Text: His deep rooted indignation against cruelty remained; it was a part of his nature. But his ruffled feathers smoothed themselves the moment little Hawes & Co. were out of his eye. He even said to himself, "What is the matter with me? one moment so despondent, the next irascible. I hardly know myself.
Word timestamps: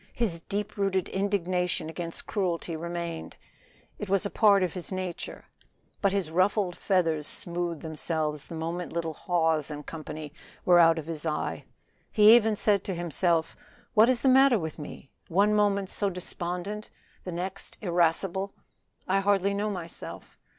His 0.15 0.39
deep 0.39 0.77
rooted 0.77 1.09
indignation 1.09 1.87
against 1.87 2.25
cruelty 2.25 2.75
remained; 2.75 3.37
it 3.99 4.09
was 4.09 4.25
a 4.25 4.31
part 4.31 4.63
of 4.63 4.73
his 4.73 4.91
nature. 4.91 5.45
But 6.01 6.11
his 6.11 6.31
ruffled 6.31 6.75
feathers 6.75 7.27
smoothed 7.27 7.83
themselves 7.83 8.47
the 8.47 8.55
moment 8.55 8.91
little 8.91 9.13
Hawes 9.13 9.71
& 9.85 9.85
Co. 9.85 10.29
were 10.65 10.79
out 10.79 10.97
of 10.97 11.05
his 11.05 11.23
eye. 11.23 11.65
He 12.11 12.35
even 12.35 12.55
said 12.55 12.83
to 12.85 12.95
himself, 12.95 13.55
"What 13.93 14.09
is 14.09 14.21
the 14.21 14.27
matter 14.27 14.57
with 14.57 14.79
me? 14.79 15.11
one 15.27 15.53
moment 15.53 15.91
so 15.91 16.09
despondent, 16.09 16.89
the 17.23 17.31
next 17.31 17.77
irascible. 17.79 18.55
I 19.07 19.19
hardly 19.19 19.53
know 19.53 19.69
myself. 19.69 20.35